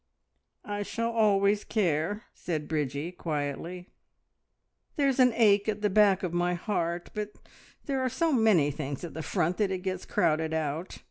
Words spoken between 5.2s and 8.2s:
ache at the back of my heart, but there are